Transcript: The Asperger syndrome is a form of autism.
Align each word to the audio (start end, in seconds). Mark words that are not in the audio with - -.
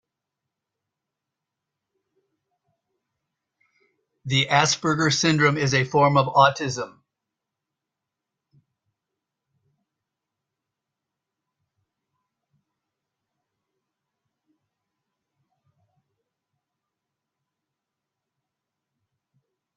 The 4.25 4.47
Asperger 4.49 5.11
syndrome 5.13 5.57
is 5.59 5.73
a 5.75 5.83
form 5.83 6.15
of 6.17 6.25
autism. 6.27 6.97